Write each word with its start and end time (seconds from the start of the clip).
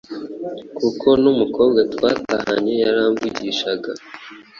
kuko 0.77 1.07
n’umukobwa 1.21 1.79
twatahanye 1.93 2.73
yaramvugishaga 2.83 3.91